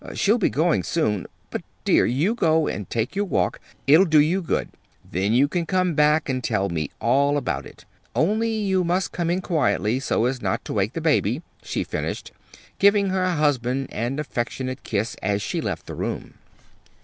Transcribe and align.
She'll 0.15 0.39
be 0.39 0.49
going 0.49 0.81
soon. 0.81 1.27
But, 1.51 1.61
dear, 1.85 2.07
you 2.07 2.33
go 2.33 2.67
and 2.67 2.89
take 2.89 3.15
your 3.15 3.25
walk. 3.25 3.59
It'll 3.85 4.05
do 4.07 4.19
you 4.19 4.41
good. 4.41 4.69
Then 5.07 5.31
you 5.33 5.47
can 5.47 5.67
come 5.67 5.93
back 5.93 6.27
and 6.27 6.43
tell 6.43 6.69
me 6.69 6.89
all 6.99 7.37
about 7.37 7.67
it 7.67 7.85
only 8.15 8.49
you 8.49 8.83
must 8.83 9.11
come 9.11 9.29
in 9.29 9.41
quietly, 9.41 9.99
so 9.99 10.25
not 10.41 10.65
to 10.65 10.73
wake 10.73 10.93
the 10.93 11.01
baby," 11.01 11.43
she 11.61 11.83
finished, 11.83 12.31
giving 12.79 13.09
her 13.11 13.35
husband 13.35 13.89
an 13.93 14.17
affectionate 14.17 14.81
kiss, 14.81 15.15
as 15.21 15.39
she 15.43 15.61
left 15.61 15.85
the 15.85 15.93
room. 15.93 16.33